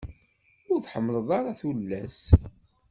[0.71, 2.19] Ur tḥemmleḍ ara tullas?